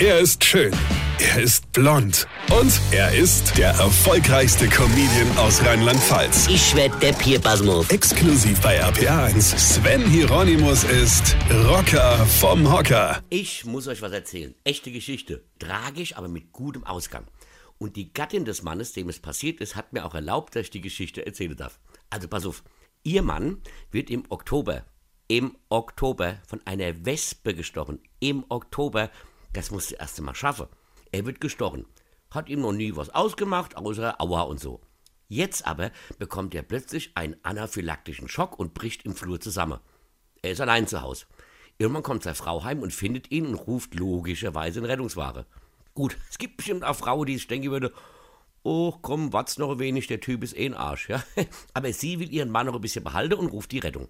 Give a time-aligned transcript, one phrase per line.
[0.00, 0.72] Er ist schön.
[1.20, 2.26] Er ist blond.
[2.50, 6.48] Und er ist der erfolgreichste Comedian aus Rheinland-Pfalz.
[6.48, 7.88] Ich werd der Pierpasmus.
[7.90, 9.56] Exklusiv bei RPA1.
[9.56, 11.36] Sven Hieronymus ist
[11.68, 13.22] Rocker vom Hocker.
[13.30, 14.56] Ich muss euch was erzählen.
[14.64, 15.44] Echte Geschichte.
[15.60, 17.28] Tragisch, aber mit gutem Ausgang.
[17.78, 20.70] Und die Gattin des Mannes, dem es passiert ist, hat mir auch erlaubt, dass ich
[20.70, 21.78] die Geschichte erzählen darf.
[22.10, 22.64] Also pass auf.
[23.04, 23.58] Ihr Mann
[23.92, 24.84] wird im Oktober,
[25.28, 28.00] im Oktober von einer Wespe gestochen.
[28.18, 29.10] Im Oktober.
[29.54, 30.66] Das musst du erst einmal schaffen.
[31.12, 31.86] Er wird gestochen.
[32.30, 34.80] Hat ihm noch nie was ausgemacht, außer Aua und so.
[35.28, 39.78] Jetzt aber bekommt er plötzlich einen anaphylaktischen Schock und bricht im Flur zusammen.
[40.42, 41.26] Er ist allein zu Hause.
[41.78, 45.46] Irgendwann kommt seine Frau heim und findet ihn und ruft logischerweise eine Rettungsware.
[45.94, 47.92] Gut, es gibt bestimmt auch Frauen, die sich denken würde,
[48.64, 51.22] oh komm, wart's noch ein wenig, der Typ ist eh ein Arsch, ja.
[51.74, 54.08] Aber sie will ihren Mann noch ein bisschen behalten und ruft die Rettung.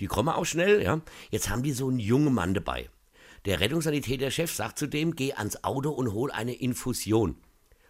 [0.00, 1.00] Die kommen auch schnell, ja.
[1.30, 2.90] Jetzt haben die so einen jungen Mann dabei.
[3.46, 7.36] Der Rettungssanitäterchef sagt zu dem, geh ans Auto und hol eine Infusion.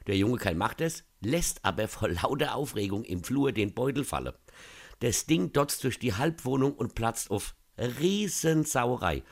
[0.07, 4.33] Der junge Kerl macht es, lässt aber vor lauter Aufregung im Flur den Beutel fallen.
[5.01, 7.55] Das Ding dotzt durch die Halbwohnung und platzt auf.
[7.79, 9.23] Riesensauerei.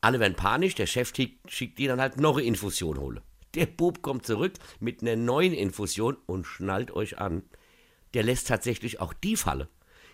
[0.00, 3.20] Alle werden panisch, der Chef schickt die dann halt noch eine Infusion holen.
[3.54, 7.42] Der Bub kommt zurück mit einer neuen Infusion und schnallt euch an.
[8.14, 9.68] Der lässt tatsächlich auch die Falle.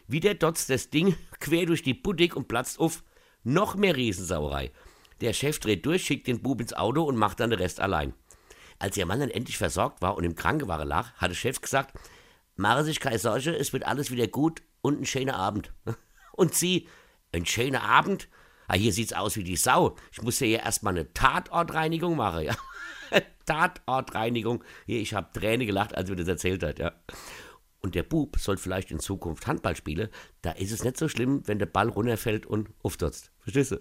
[0.09, 3.05] Wie der dotzt das Ding quer durch die Boutique und platzt auf.
[3.45, 4.73] Noch mehr Riesensauerei.
[5.20, 8.14] Der Chef dreht durch, schickt den Bub ins Auto und macht dann den Rest allein.
[8.78, 11.98] Als ihr Mann dann endlich versorgt war und im Krankenwagen lag, hat der Chef gesagt,
[12.56, 15.73] mache sich keine Sorge, es wird alles wieder gut und ein schöner Abend.
[16.33, 16.86] Und sie,
[17.33, 18.28] ein schöner Abend?
[18.69, 19.97] Ah, hier sieht's aus wie die Sau.
[20.12, 22.55] Ich muss ja erstmal eine Tatortreinigung machen, ja.
[23.47, 24.62] Tatortreinigung.
[24.84, 26.92] Hier, ich habe Tränen gelacht, als er das erzählt hat, ja.
[27.80, 30.11] Und der Bub soll vielleicht in Zukunft Handball spielen.
[30.42, 33.30] Da ist es nicht so schlimm, wenn der Ball runterfällt und auftotzt.
[33.39, 33.80] Verstehst du?